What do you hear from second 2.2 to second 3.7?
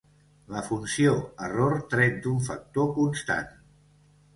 d'un factor constant.